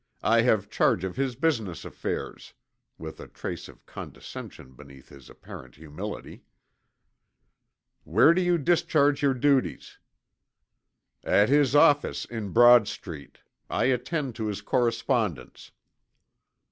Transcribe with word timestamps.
I 0.23 0.41
have 0.41 0.67
charge 0.71 1.03
of 1.03 1.15
his 1.15 1.35
business 1.35 1.85
affairs," 1.85 2.55
with 2.97 3.19
a 3.19 3.27
trace 3.27 3.67
of 3.67 3.85
condescension 3.85 4.73
beneath 4.73 5.09
his 5.09 5.29
apparent 5.29 5.75
humility. 5.75 6.41
"Where 8.03 8.33
do 8.33 8.41
you 8.41 8.57
discharge 8.57 9.21
your 9.21 9.35
duties?" 9.35 9.99
"At 11.23 11.49
his 11.49 11.75
office 11.75 12.25
in 12.25 12.49
Broad 12.49 12.87
Street. 12.87 13.41
I 13.69 13.83
attend 13.93 14.33
to 14.37 14.47
his 14.47 14.63
correspondence." 14.63 15.69